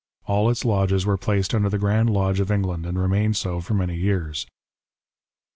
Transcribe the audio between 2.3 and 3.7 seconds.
of England, and remained so